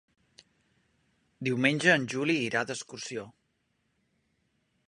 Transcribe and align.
Diumenge 1.49 1.93
en 1.97 2.09
Juli 2.15 2.39
irà 2.47 2.67
d'excursió. 2.71 3.29